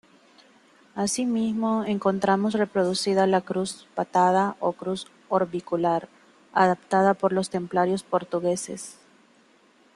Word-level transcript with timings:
Asimismo, 0.95 1.83
encontramos 1.85 2.53
reproducida 2.55 3.27
la 3.27 3.41
cruz 3.41 3.85
patada 3.93 4.55
o 4.59 4.71
cruz 4.73 5.05
orbicular, 5.29 6.09
adaptada 6.53 7.13
por 7.13 7.33
los 7.33 7.51
templarios 7.51 8.01
portugueses. 8.01 8.97